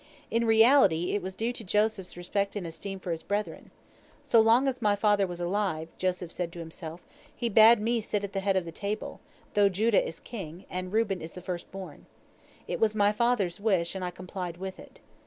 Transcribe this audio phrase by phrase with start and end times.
[0.31, 3.69] In reality, it was due to Joseph's respect and esteem for his brethren.
[4.23, 7.01] "So long as my father was alive," Joseph said to himself,
[7.35, 9.19] "he bade me sit at the head of the table,
[9.53, 12.07] though Judah is king, and Reuben is the first born.
[12.67, 15.01] It was my father's wish, and I complied with it.